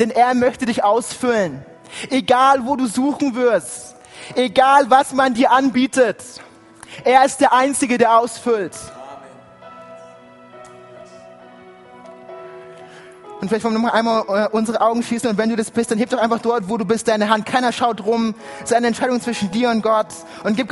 [0.00, 1.64] Denn er möchte dich ausfüllen.
[2.10, 3.94] Egal wo du suchen wirst.
[4.34, 6.16] Egal was man dir anbietet.
[7.02, 8.76] Er ist der Einzige, der ausfüllt.
[13.40, 15.90] Und vielleicht wollen wir noch einmal äh, unsere Augen schließen und wenn du das bist,
[15.90, 17.44] dann heb doch einfach dort, wo du bist, deine Hand.
[17.44, 18.34] Keiner schaut rum.
[18.62, 20.06] Es ist eine Entscheidung zwischen dir und Gott.
[20.44, 20.68] Und gib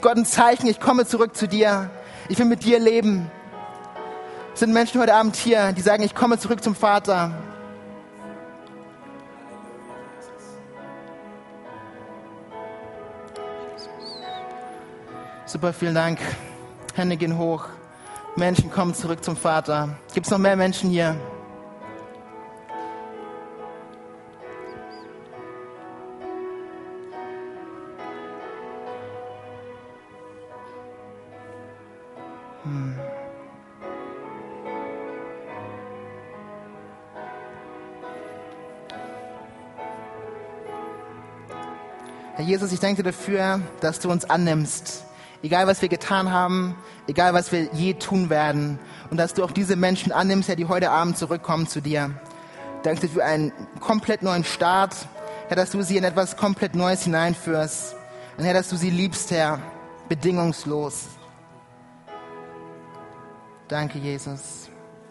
[0.00, 1.88] Gott ein Zeichen, ich komme zurück zu dir.
[2.28, 3.30] Ich will mit dir leben.
[4.54, 7.30] Es sind Menschen heute Abend hier, die sagen, ich komme zurück zum Vater.
[15.48, 16.18] Super, vielen Dank.
[16.96, 17.66] Hände gehen hoch.
[18.34, 19.96] Menschen kommen zurück zum Vater.
[20.12, 21.14] Gibt es noch mehr Menschen hier?
[42.34, 45.05] Herr Jesus, ich danke dir dafür, dass du uns annimmst.
[45.46, 46.74] Egal, was wir getan haben,
[47.06, 48.80] egal, was wir je tun werden.
[49.10, 52.10] Und dass du auch diese Menschen annimmst, Herr, die heute Abend zurückkommen zu dir.
[52.82, 54.96] Danke für einen komplett neuen Start.
[55.46, 57.94] Herr, dass du sie in etwas komplett Neues hineinführst.
[58.36, 59.60] Und Herr, dass du sie liebst, Herr,
[60.08, 61.10] bedingungslos.
[63.68, 64.68] Danke, Jesus.